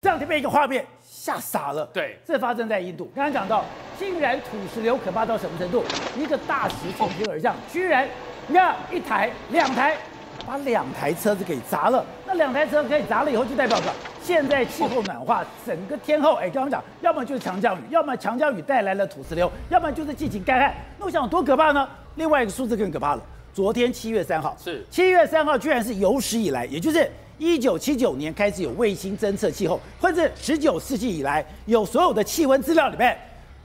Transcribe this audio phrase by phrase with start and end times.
[0.00, 1.84] 这样就被一个画面吓傻了。
[1.92, 3.10] 对，这发生在印度。
[3.16, 3.64] 刚刚讲到，
[3.98, 5.82] 竟然土石流可怕到什么程度？
[6.16, 8.08] 一个大石从天而降，居然
[8.46, 9.96] 你看一台、两台，
[10.46, 12.06] 把两台车子给砸了。
[12.24, 13.92] 那两台车可以砸了以后，就代表着
[14.22, 20.72] 现在气候暖化，整个天后，哎，刚刚讲，要么就是强降雨，要么强降雨带来了土石流，要么就是季节干旱。
[20.96, 21.88] 那我想有多可怕呢？
[22.14, 23.22] 另外一个数字更可怕了。
[23.52, 33.16] 昨天七月三号是七月三号，居然是有史以来，也就是一九七九年开始有卫星侦测气候，或者十九世纪以来有所有的气温资料里面，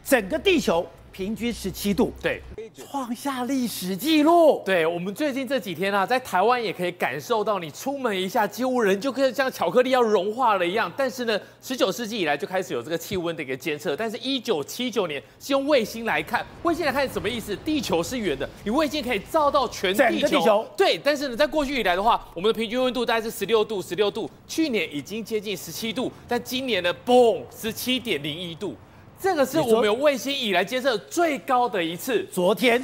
[0.05, 2.41] 整个地球平均十七度，对，
[2.89, 4.63] 创下历史记录。
[4.65, 10.91] 对，我们最近这几天啊，在台湾也可以感受到，你出门一下，几乎人就可以像巧克力要融化了一样。
[10.97, 17.55] 但是呢，十九世纪以来就开始有这个气温的一个监测，但是一九七九年是用卫星来看，卫星来看什么意思？
[17.57, 20.27] 地球是圆的，你卫星可以照到全地球。
[20.27, 28.75] 地球对，但是呢，在过去以来的话，我们的平均温度大概是十六度，十六度，去年已经接近十七度，但今年呢，嘣，十七点零一度。
[29.23, 32.25] 这个是我们有卫星以来监测最高的一次。
[32.25, 32.83] 昨天，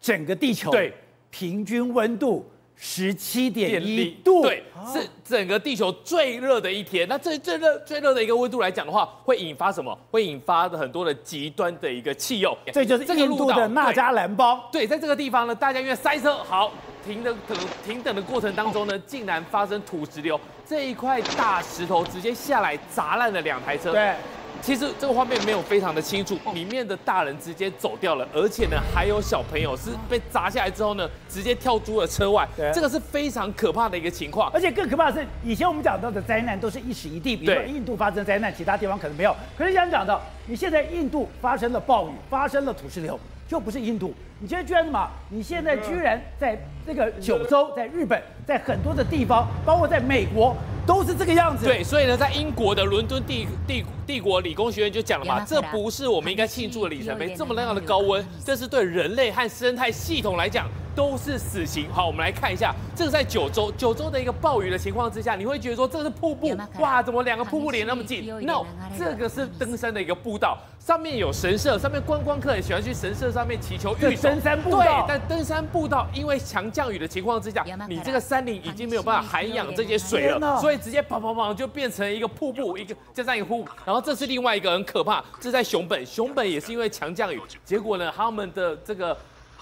[0.00, 0.94] 整个地球对
[1.28, 7.08] 平均温度十七点一度，对，是整个地球最热的一天。
[7.08, 9.98] 那最最热最热的一个温度来讲的话，会引发什么？
[10.12, 12.56] 会引发的很多的极端的一个气候。
[12.72, 14.62] 这就是印度的纳加兰邦。
[14.70, 16.72] 对，在这个地方呢，大家因为塞车，好
[17.04, 23.90] 停的等停等的过程当中呢，竟然发生土石流，这一块大石头直接下来砸烂了两台车。
[23.90, 24.14] 对。
[24.62, 34.48] 其实这个画面没有非常的清楚，里面的大人直接走掉了，而且呢还有小朋友是被砸下来之后呢，直接跳出了车外，这个是非常可怕的一个情况。
[34.52, 39.34] 而且更可怕的是，以前我们讲到的灾难都是一时一地，比如说印度发生灾难，其他地方可能没有。
[39.58, 43.18] 可是想讲到，你现在印度发生了暴雨，发生了土石流，
[43.52, 44.14] 就不是印度。
[44.40, 45.06] 你现在居然什么？
[45.28, 51.66] 你现在居然在这个九州，在日本，在很多的地方，包括在美国，都是这个样子。
[51.66, 61.86] 对，所以呢，在英国的伦敦帝帝帝国理工学院就讲了嘛，这不是我们应该庆祝的里程碑，这么那样的高温，这是对人类和生态系统来讲都是死刑。
[61.92, 68.64] 好，我们来看一下，这个在九州，九州的一个暴雨的情况之下，你会觉得说这是瀑布，哇，怎么两个瀑布连那么近？No，
[68.98, 74.22] 这个是登山的一个步道，上面有神社，上面观光客很喜欢去神社上面祈求御守。
[74.28, 83.70] 登山步道，对，但登山步道因为强降雨的情况之下，你这个山林已经没有办法涵养这些水了，所以直接砰砰砰就变成一个瀑布，一个就这样一个瀑布。
[83.84, 89.16] 然后这是另外一个很可怕，这是在熊本，熊本也是因为强降雨，结果呢，他们的这个。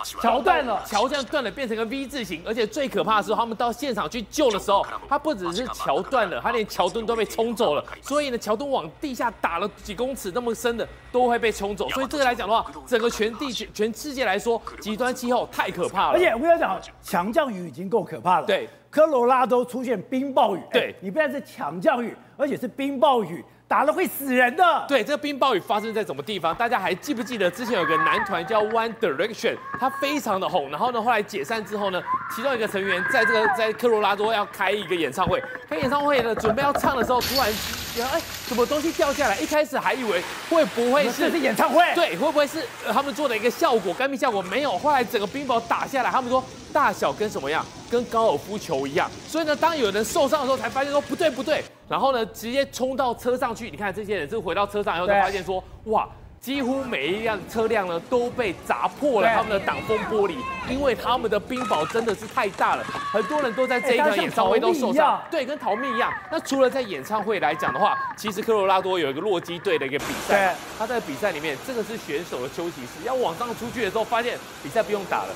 [0.04, 7.84] 桥断了，桥这样断了，变成个 V 字形，而且最可怕的是，他们到现场去救的时候，它不只是桥断了，它连桥墩都被冲走了。
[8.02, 11.88] 所以呢，桥墩往地下打了几公尺那么深的，都会被冲走。
[11.90, 16.12] 所以这个来讲的话，整个全地全全世界来说，极端气候太可怕了。
[16.12, 18.46] 而且我跟你讲，强降雨已经够可怕了。
[18.46, 23.44] 对，科罗拉多出现冰暴雨，对，你不但是强降雨，而且是冰暴雨。
[23.70, 24.84] 打了会死人的。
[24.88, 26.52] 对，这个冰暴雨发生在什么地方？
[26.56, 30.68] 大家还记不记得之前有个男团叫 One Direction，他非常的红。
[30.70, 32.02] 然后呢，后来解散之后呢，
[32.34, 37.48] 其中一个成员在这个在科罗拉多要开一个演唱会，开演唱会呢，准备要唱的时候，突然
[37.94, 39.36] 觉得哎，什么东西掉下来？
[39.38, 40.20] 一开始还以为
[40.50, 41.80] 会不会是演唱会？
[41.94, 43.94] 对，会不会是他们做的一个效果？
[43.94, 44.76] 干冰效果没有。
[44.78, 47.64] 后来整个冰雹打下来，他们说大小跟什么样？
[47.90, 49.10] 跟高尔夫球一样。
[49.26, 51.62] 所以呢，当有人受伤的时候，才发现说不对不对。
[51.88, 53.70] 然后呢，直接冲到车上去。
[53.70, 56.08] 你看这些人，是回到车上以后才发现说，哇，
[56.40, 60.36] 几乎每一辆车辆呢都被砸破了他们的挡风玻璃，
[60.70, 66.12] 因为他们的冰雹真的是太大了，很多人都在这一场演唱会都受伤，对，跟逃命一样。
[66.30, 75.34] 那除了在演唱会来讲的话，其实科罗拉多有一个洛基队的一个比赛，他在比赛里面，这个是选手的休息室，要往上出去的时候，发现比赛不用打了。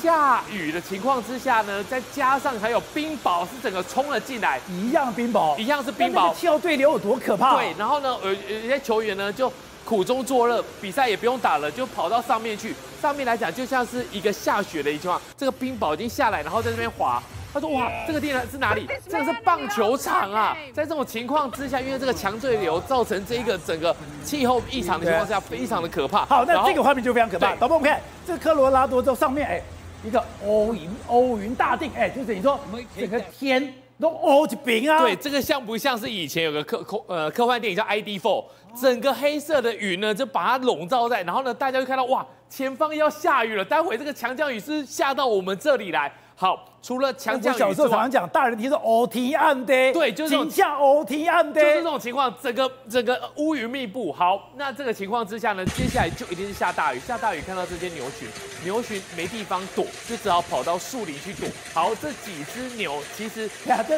[0.00, 6.34] 下雨的情况之下呢，再加上还有冰雹，是整个冲了进来，一样冰雹，一样是冰雹。
[6.34, 7.56] 气候对流有多可怕？
[7.56, 9.52] 对，然后呢，有有些球员呢就
[9.84, 12.74] 苦中作乐，比赛也不用打了，就跑到上面去。
[13.00, 17.22] 上面来讲就像是一个下雪的一句话，这个冰雹已经下来，然后在那边滑。
[17.52, 18.86] 他说：哇，这个地方是哪里？
[19.08, 20.56] 这个是棒球场啊！
[20.72, 23.94] 在这种情况之下，因为这个强对流造成这一个整个
[24.24, 26.24] 气候异常的情况下，非常的可怕。
[26.26, 27.56] 好，那这个画面就非常可怕。
[27.56, 29.60] 导播，我们看这个科罗拉多州上面，哎。
[30.02, 32.58] 一个乌云，乌云大定，哎，就等于说
[32.98, 35.00] 整个天都乌一平啊。
[35.00, 38.44] 对，这个像不像是以前有个科科呃科幻电影叫《ID Four》，
[38.80, 46.10] 整个黑色的云呢就把它笼罩在，然后呢大家就看到哇，前方要下雨了，待会这个强降雨是下到我们这里来。
[46.40, 54.10] 好，除了强降雨，小时候常常讲，大人提说乌天暗的，对，就是这种下乌天暗的，就是这种情况，整个整个乌云密布。
[54.10, 57.00] 好，那这个情况之下呢，接下来就一定是下大雨。
[57.00, 58.26] 下大雨，看到这些牛群，
[58.64, 61.46] 牛群没地方躲，就只好跑到树林去躲。
[61.74, 63.46] 好，这几只牛其实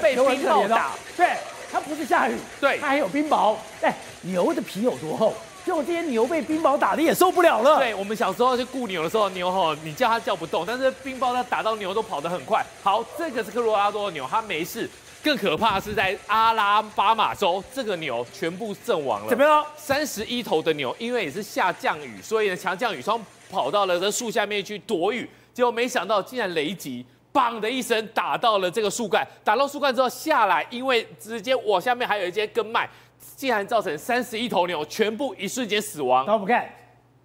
[0.03, 1.37] 被冰雹打，对，
[1.71, 3.55] 它不是下雨，对，它还有冰雹。
[3.83, 5.33] 哎，牛的皮有多厚？
[5.65, 7.79] 就这些牛被冰雹打的也受不了了。
[7.79, 12.65] 对，我们小时候去雇牛的时候，牛吼你叫它叫不动，但是冰雹它打到牛都跑得很快。
[12.83, 14.89] 好，这个是科罗拉多的牛，它没事。
[15.23, 19.29] 更可怕的是在阿拉巴马州，这个牛全部阵亡了。
[19.29, 19.65] 怎么样？
[19.77, 32.91] 三十一头的牛，因为也是下降雨，所以呢强降雨霜跑到了这树下面去躲雨，结果没想到竟然雷击，砰的一声打到了这个树干，打到树干之后下来，因为直接我下面还有一些根脉。
[33.37, 36.25] 竟然造成三十一头牛全部一瞬间死亡。
[36.27, 36.69] 那我们看，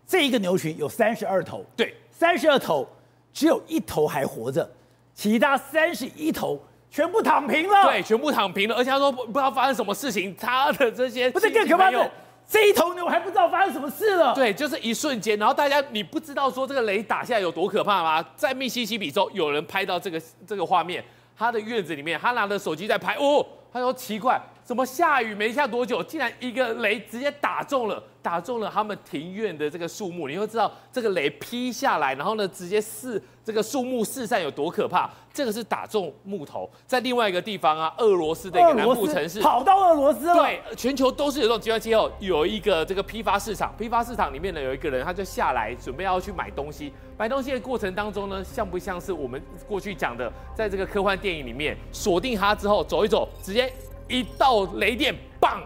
[0.06, 2.88] 这一个牛群有三十二头，对，三十二头
[3.34, 4.70] 只有一头还活着，
[5.14, 6.60] 其他三十一头
[6.90, 7.84] 全部躺平了。
[7.84, 8.76] 对，全部躺平了。
[8.76, 12.12] 而且他说不知道发生什么事情，他的这些不是更可怕的，
[12.48, 14.34] 这一头牛还不知道发生什么事了。
[14.34, 15.38] 对，就是一瞬间。
[15.38, 18.26] 然后大家你不知道说这个雷打下来有多可怕吗？
[18.36, 21.04] 在密西西比州有人拍到这个这个画面，
[21.38, 24.42] 他的院子里面，他拿着手机在拍，哦，他说奇怪。
[24.68, 30.28] 怎么下雨没下多久，竟然一个雷直接打中了，打中了他们庭院的这个树木。
[30.28, 35.10] 你会知道这个雷劈下来，然后呢，直接四这个树木四散有多可怕。
[35.34, 40.34] 这个是打中木头，在另外一个地方啊，俄罗斯的一个南部城市，跑到俄罗斯了。
[40.34, 42.12] 对，全球都是有这种极端气候。
[42.20, 46.92] 有一个这个批发市场，批发市场里面呢有一个人，他就下来准备要去买东西。
[47.18, 53.72] 买东西的过程当中呢，像不像是我们过去讲的，在这个科幻电影里面锁定他之后走一走，直接。
[54.08, 55.62] 一道雷电，棒，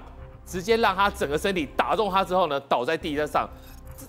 [0.45, 3.49] 直接让他整个身体打中他之后呢，倒在地上。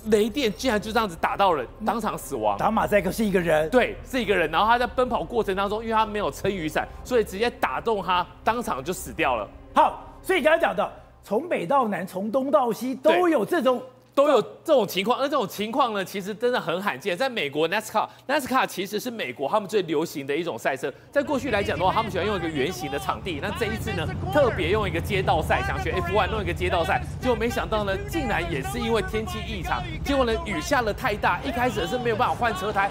[0.06, 2.56] 雷电竟然就这样子打到人，当场死亡。
[2.56, 4.50] 打马赛克是一个人，对，是一个人。
[4.50, 9.46] 然后他在奔跑过程当中，因为他没有撑雨伞，所以直接打中他，当场就死掉了。
[9.75, 10.90] 好，所以刚才讲的，
[11.23, 13.82] 从北到南，从东到西都有这种。
[14.14, 17.17] 都有这种情况，而这种情况呢，其实真的很罕见。
[17.17, 20.93] 在美国，NASCAR，NASCAR 其实是美国他们最流行的一种赛车。
[21.11, 23.38] 在过去来讲的话，他们喜欢用一个圆形的场地。
[23.41, 32.91] 那这一次呢，特别用一个街道赛，想学 F1 弄一个街道赛，结果没想到呢，竟然也是因为天气异常，结果呢，雨下了太大，一开始是没有办法换车胎，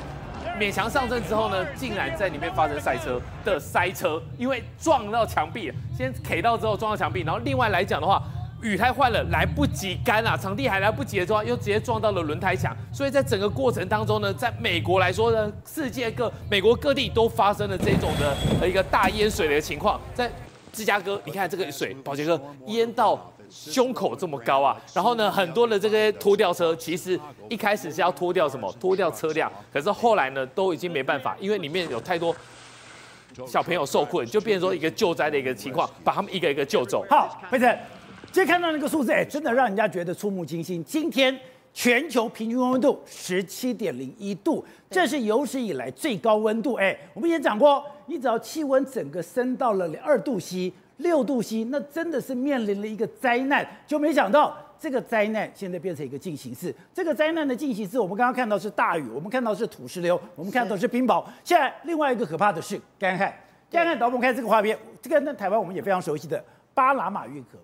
[0.59, 8.23] 勉强上阵之后呢，竟然在里面发生赛车的塞车，因为撞到墙壁，先 K 到之后撞到墙壁，然后另外来讲的话。
[8.61, 12.75] 雨胎坏了，来不及干啊，场地还来不及的时候，又直接撞到了轮胎墙。
[12.93, 19.99] 所以在整个过程当中呢，在美国来说呢，世界各美国各地都发生了这种的呃一个大淹水的情况。
[20.13, 20.31] 在
[20.71, 24.79] 芝加哥，你看这个水，宝杰哥淹到胸口这么高啊。
[24.93, 27.19] 然后呢，很多的这些拖吊车，其实
[27.49, 28.71] 一开始是要拖掉什么？
[28.79, 29.51] 拖掉车辆。
[29.73, 32.35] 可是后来呢，都已经没办法，因为里面有太多
[33.47, 37.03] 小朋友受困，就变成说一个救灾的一个情况，把他们一个一个救走。
[37.09, 37.77] 好，辉诚。
[38.33, 40.81] 今天看到那个数字，哎，真的让人家觉得触目惊心。
[40.85, 41.37] 今天
[41.73, 46.75] 全球平均温度十七点零一度，这是有史以来最高温度。
[46.75, 53.67] 哎，我们也讲过，你只要气温整个升到了二度 C、六度 C，那真的是面临了一个灾难。
[53.85, 56.73] 就没想到这个灾难现在变成一个进行式。
[56.93, 61.21] 这个灾难的进行式，我们刚刚看到是大雨，我们看到是土石流，我们看到是冰雹。
[61.43, 63.33] 现在另外一个可怕的是干旱。
[63.69, 66.41] 干旱，导播看这个画面，这个在台湾我们也非常熟悉的
[66.73, 67.59] 巴拿马运河。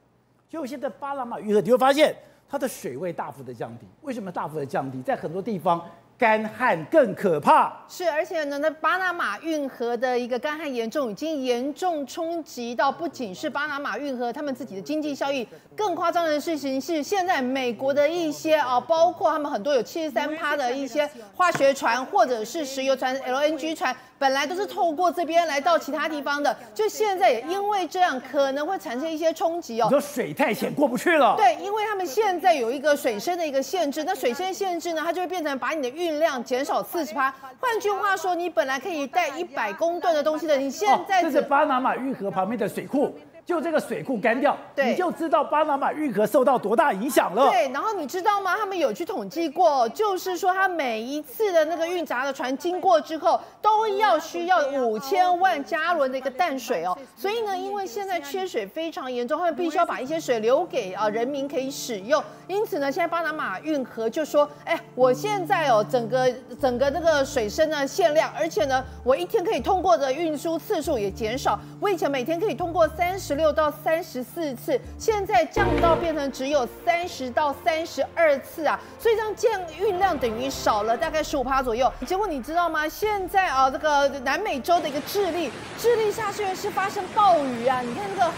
[0.49, 2.15] 就现在巴拿马运河，你会发现
[2.49, 3.85] 它的水位大幅的降低。
[4.01, 5.01] 为什么大幅的降低？
[5.01, 5.83] 在很多地方
[6.17, 7.83] 干旱更可怕。
[7.89, 15.45] 是，而且呢，那巴拿马运河的一个干旱严重，已经严重冲击到不仅是巴拿马运河他们自己的经济效益。
[15.75, 23.93] 更夸张的事情是，现在美国的一些啊，包括他们很多有七十三趴的一些化学船或者是石油船 LNG 船。
[24.19, 29.85] 本来都是透过这边来到其他地方的，就现在也因为这样可能会产生一些冲击哦。
[29.85, 31.35] 你说水太浅过不去了？
[31.37, 37.33] 对，因为他们现在有一个水深的一个限制，那水深限制呢，它就会变成把你的运量减少四十趴。
[37.59, 43.17] 换句话说，你本来可以带一百公吨的东西的，你现在、哦、这是巴拿马运河旁边的水库。
[43.47, 47.49] 就这个水库干掉，对，你就知道巴拿马运河受到多大影响了。
[47.49, 48.57] 对，然后你知道吗？
[48.57, 56.97] 他们有去统计过，就是说他每一次的那个运闸的船经过之后，都要需要五千万加仑的一个淡水哦。
[57.15, 62.21] 所以呢，因为现在缺水非常严重，他们必须要把一些水留给啊人民可以使用。
[62.47, 71.57] 因此呢，现在巴拿马运河就说，哎，我现在哦，整个整个那个水深呢限量，而且呢，我一天可以通过的运输次数也减少。
[71.79, 73.36] 我以前每天可以通过三十。
[73.37, 81.89] 六到三十四次，现在降到变成只有三十到三十二次啊，所以这样降运量等于少了大概十五趴左右。
[82.05, 82.89] 结果你知道吗？
[82.89, 88.31] 现在啊，这个南美洲的一个智利，智利下是是发生暴雨啊，你看这个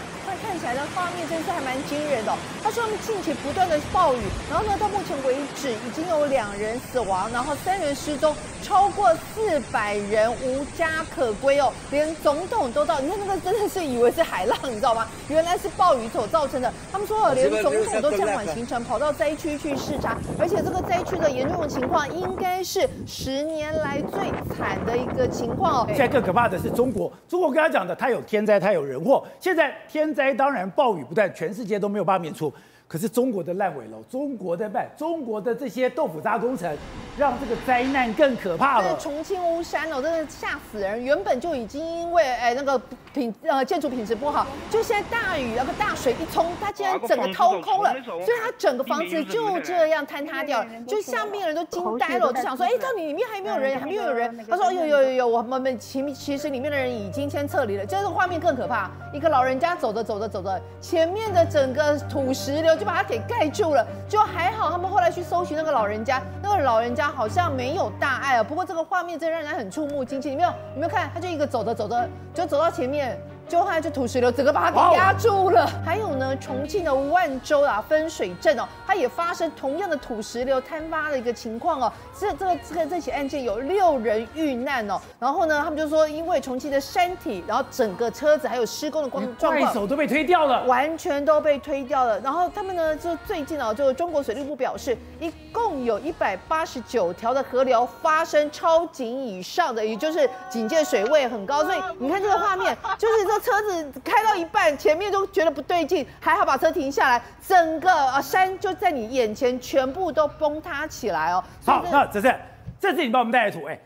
[0.70, 2.32] 快看起来的画面真是还蛮惊人的。
[2.62, 13.00] 他说他们近期不断的暴雨，然后呢，到目前为止已经有两人死亡，然后三人失踪，超过四百人无家可归哦，连总统都到。
[13.00, 15.06] 你看那个真的是以为是海浪，你知道吗？
[15.28, 16.72] 原来是暴雨所造成的。
[16.92, 25.84] 他们说连总统都暂缓行程，跑到灾区去视察，而且这个灾区的严重的情况应该是十年来最惨的一个情况哦。
[25.88, 29.24] 现在更可怕的是中国，中国跟他讲的，他有天灾，他有人祸。
[29.40, 32.52] 现在天灾当然暴雨不断，全世界都没有办法免除。
[32.90, 36.76] 可是中国的烂尾楼，中国的烂，中国的这些豆腐渣工程，
[37.16, 38.98] 让这个灾难更可怕了。
[38.98, 41.00] 重庆巫山哦，真的吓死人！
[41.00, 42.76] 原本就已经因为哎那个
[43.14, 50.66] 品呃建筑品质不好，就现在大雨那个大水一冲，它竟然整个掏空了，所以它整个房子就这样坍塌掉了。
[50.84, 53.78] 就下面的人都惊呆了，就想说，哎，到底里面还有没有人？
[53.78, 54.36] 还没有人？
[54.48, 57.86] 他说，有有有有，我们其其实里面的人已经先撤离了。
[57.86, 62.79] 这个画面更可怕，一个老人家走着走着走着，前面的整个土石流。
[62.80, 64.70] 就把它给盖住了，就还好。
[64.70, 68.42] 他们后来去搜寻那个老人家，那个老人家好像没有大碍啊。
[68.42, 70.32] 不过这个画面真的让人很触目惊心。
[70.32, 70.48] 你没有？
[70.48, 71.10] 有没有看？
[71.12, 73.20] 他就一个走着走着，就走到前面。
[73.50, 75.68] 就后来就土石流整个把它给压住了。
[75.84, 81.92] 还有呢，重庆的万州啊分水镇哦，它也发生同样的土石流坍塌的一个情况哦。
[82.16, 85.00] 这这个这个这起案件有六人遇难哦。
[85.18, 92.20] 然后呢，他们就说因为重庆的山体，然后整个车子还有施工的状状况，手都被推掉了，完全都被推掉了。
[92.20, 101.64] 然后他们呢，就最近哦，就中国水利部表示，一共有一百八十九条的河流发生超警以上的，也就是警戒水位很高。
[101.64, 103.39] 所以你看这个画面，就是这。
[103.40, 111.42] 车子开到一半，前面都觉得不对劲，还好把车停下来，整个啊山就在你眼前全部都崩塌起来哦。
[111.64, 112.34] 好，那这是
[112.78, 113.78] 这次你帮我们带来的图，哎，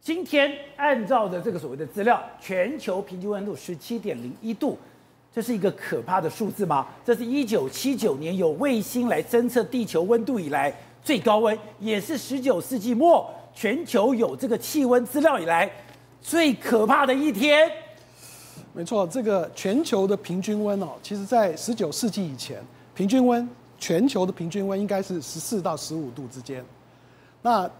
[0.00, 4.78] 今天按照的这个所谓的资料，全球平均温度十七点零一度，
[5.34, 6.86] 这是一个可怕的数字吗？
[7.04, 15.70] 这是一九七九年有卫星来侦测地球温度以来最高温，也是十九世纪末全球有这个气温资料以来
[16.20, 17.70] 最可怕的一天。
[18.74, 22.58] 没错，这个全球的平均温哦，其实在十九世纪以前，
[22.94, 23.46] 平均温
[23.78, 26.64] 全球的平均温应该是十四到十五度之间。
[27.42, 27.70] 那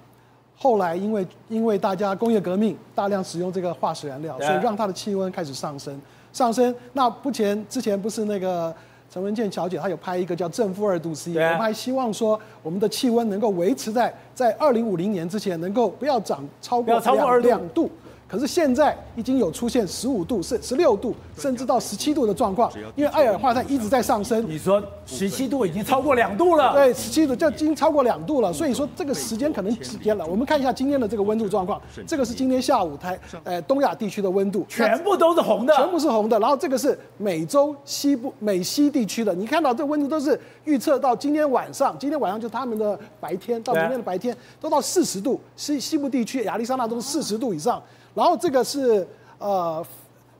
[0.58, 5.98] 后来因为因为大家工业革命，大量使用这个化石燃料，所以让它的气温开始上升。
[6.30, 6.74] 上升。
[6.92, 8.74] 那不前之前不是那个
[9.10, 17.90] 陈文健小姐她有拍一个叫正负二度 C，我们还希望说我们的气温能够维持在在二零五零年之前能够不要涨超过两两度。
[18.32, 24.42] 可是现在已经有出现十五度、甚十六度，甚至到十七度的状况，因为二氧化碳一直在上升。
[24.48, 26.72] 你说十七度已经超过两度了？
[26.72, 28.50] 对，十七度就已经超过两度了。
[28.50, 30.24] 所以说这个时间可能几天了？
[30.24, 31.78] 我们看一下今天的这个温度状况。
[32.06, 36.40] 这个是今天下午台呃东亚地区的温度，全部都是红的，全部是红的。
[36.40, 45.38] 然后这个是美洲西部美西地区的，你看到这温度都是预测到今天晚上，今天晚上就他们的白天，到明天的白天都到四十度。
[45.54, 47.82] 西西部地区亚利桑那都是四十度以上。
[48.14, 49.06] 然后这个是
[49.38, 49.84] 呃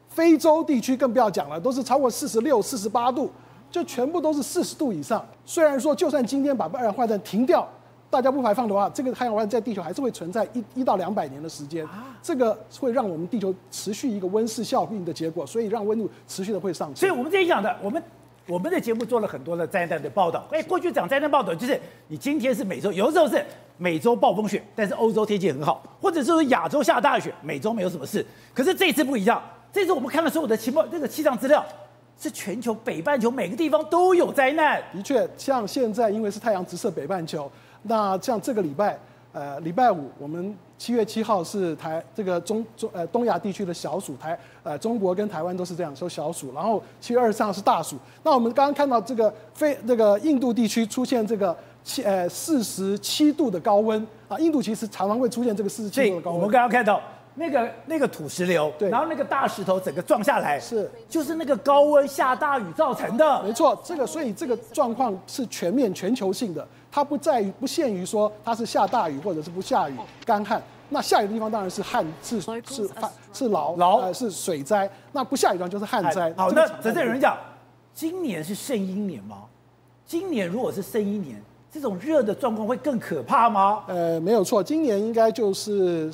[0.09, 3.31] 非洲地区，更不要讲了，都是超过四十六、四十八度，
[3.71, 5.25] 就全部都是四十度以上。
[5.47, 7.67] 虽然说，就算今天把二氧化碳停掉，
[8.11, 11.89] 大家不排放的话，这个二氧化碳在地球还是会存在一一到两百年的时间。
[12.23, 16.97] 这个会让我们地球持续一个温室效应的结果，所以让温度持续的会上升。
[16.97, 18.03] 所以我们这里讲的，我们
[18.47, 20.47] 我们的节目做了很多的灾难的报道。
[20.53, 23.43] 哎，过去讲灾难报道就是你今天是美洲，有的时候是。
[23.79, 28.25] 美洲暴风雪，但是欧洲天气很好，或者是说亚洲下大雪，美洲没有什么事。
[28.55, 31.65] 可是这次不一样，这次我们看了所有的情报，这个气象资料
[32.21, 34.81] 是全球北半球每个地方都有灾难。
[34.95, 37.51] 的确，像现在因为是太阳直射北半球，
[37.83, 38.97] 那像这个礼拜，
[39.33, 47.97] 呃，礼拜五我们七月七号是台这个中中呃东亚地区的小暑，台呃中国跟台湾都是这样说小暑，然后七月二十三号是大暑。
[48.23, 51.57] 那我们刚刚看到这个非这个印度地区出现这个。
[51.85, 56.39] 七呃四十七度的高温啊，印度其实常常会出现这个四十七度的高温。
[56.39, 57.01] 我们刚刚看到
[57.35, 63.43] 那个那个土石流，对，然后那个大石头整个撞下来，是就是那个高温下大雨造成的。
[63.43, 70.63] 没错，这个所以这个状况是全面全球性的，它不在于不限于说它是下大雨或者是不下雨干旱。
[70.91, 72.87] 那下雨的地方当然是旱是是是
[73.33, 76.31] 是涝涝呃是水灾，那不下雨的地方就是旱灾。
[76.37, 77.35] 好，那这这有人讲，
[77.95, 79.45] 今年是圣婴年吗？
[80.05, 81.43] 今年如果是圣婴年。
[81.73, 83.83] 这种热的状况会更可怕吗？
[83.87, 86.13] 呃，没有错，今年应该就是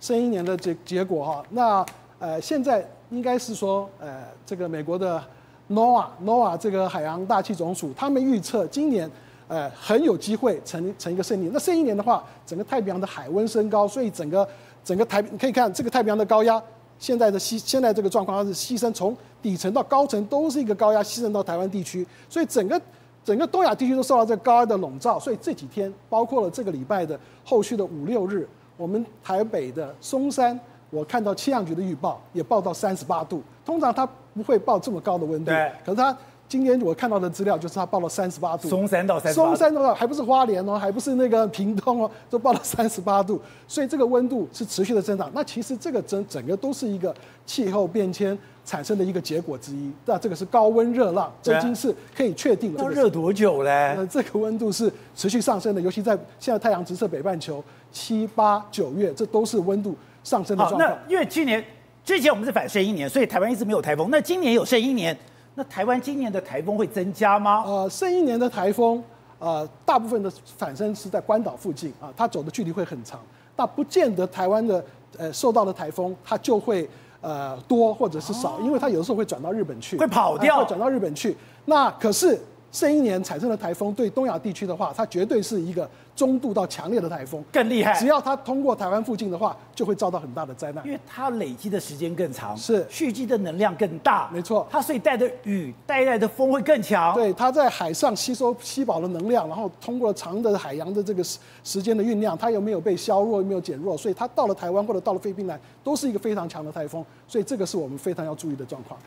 [0.00, 1.44] 圣婴年的结结果哈。
[1.50, 1.86] 那
[2.18, 5.22] 呃，现在应该是说，呃，这个美国的
[5.70, 9.08] NOAA NOAA 这个海洋大气总署，他们预测今年
[9.46, 11.48] 呃很有机会成成一个胜利。
[11.52, 14.46] 那圣婴年的话，整个太平洋的海温升高，所以整个
[14.82, 16.60] 整个太你可以看这个太平洋的高压
[16.98, 22.80] 现在的牺现在这个状况，它是牺牲从底层到高层都是一个高压牺牲到台湾地区，所以整个
[23.26, 30.58] 整个东亚地区都受到这个高压的笼罩，所以这几天包括了这个礼拜的后续的五六日，我们台北的松山，
[30.90, 36.16] 我看到气象局的预报也报到三十八度，通常它不会报这么高的温度，对，可是它。
[36.48, 45.28] 今天我看到的资料就是它报了三十八度，松山到三十八，松山的话还不是花莲哦，还不是那个屏东哦，都报了 三十八度，所以这个温度是持续的增长。
[45.34, 47.12] 那其实这个整整个都是一个
[47.44, 49.90] 气候变迁产生的一个结果之一。
[50.04, 52.82] 那这个是高温热浪，这已经是可以确定的。
[52.82, 53.94] 要热多久嘞？
[53.96, 60.90] 呃，这个温度是持续上升的，尤其在现在太阳直射北半球，七八九月这都是温度上升的状况。
[60.90, 61.64] 那因为去年
[62.04, 64.08] 之前我们是反圣一年，所以台湾一直没有台风。
[64.10, 65.16] 那今年有剩一年。
[65.58, 67.62] 那台湾今年的台风会增加吗？
[67.64, 69.02] 呃，剩一年的台风，
[69.38, 73.18] 呃，大部分的反生是在关岛附近啊，它走的距离会很长，
[73.56, 74.84] 那不见得台湾的
[75.16, 76.86] 呃受到的台风它就会
[77.20, 81.36] 呃多或者是少，因为它有的时候会转到日本去，会跑掉，会转到日本去。
[81.64, 82.40] 那可是
[82.72, 85.88] 圣婴年产生的台风对东亚地区的话，它绝对是一个。
[86.16, 87.44] 中度到强烈的台风。
[87.52, 92.86] 更厉害，只要它通过台湾附近的话，就会遭到很大的灾难，因为它累积的时间更长，是。
[92.88, 108.98] 蓄积的能量更大，没错，它所以带的雨带来的风会更强，对，它在海上吸收吸饱了能量，然后通过长的海洋的这个时时间的酝酿，它又没有被削弱，又没有减弱，所以它到了台湾或者到了菲律宾来，都是一个非常强的台风，所以这个是我们非常要注意的状况。